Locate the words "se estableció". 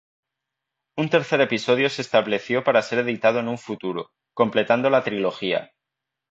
1.91-2.63